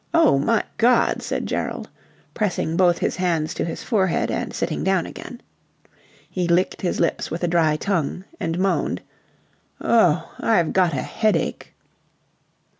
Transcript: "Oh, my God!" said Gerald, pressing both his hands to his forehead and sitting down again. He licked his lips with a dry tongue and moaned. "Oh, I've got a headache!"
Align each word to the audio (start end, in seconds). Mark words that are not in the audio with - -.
"Oh, 0.15 0.39
my 0.39 0.63
God!" 0.77 1.21
said 1.21 1.45
Gerald, 1.45 1.87
pressing 2.33 2.75
both 2.75 2.97
his 2.97 3.17
hands 3.17 3.53
to 3.53 3.63
his 3.63 3.83
forehead 3.83 4.31
and 4.31 4.51
sitting 4.51 4.83
down 4.83 5.05
again. 5.05 5.41
He 6.27 6.47
licked 6.47 6.81
his 6.81 6.99
lips 6.99 7.29
with 7.29 7.43
a 7.43 7.47
dry 7.47 7.75
tongue 7.75 8.23
and 8.39 8.57
moaned. 8.57 9.03
"Oh, 9.79 10.33
I've 10.41 10.73
got 10.73 10.93
a 10.93 11.03
headache!" 11.03 11.75